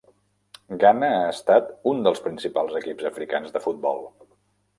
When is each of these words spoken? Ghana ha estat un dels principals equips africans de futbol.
Ghana 0.83 1.09
ha 1.17 1.27
estat 1.33 1.69
un 1.91 2.01
dels 2.07 2.23
principals 2.29 2.79
equips 2.81 3.07
africans 3.11 3.53
de 3.59 3.63
futbol. 3.69 4.03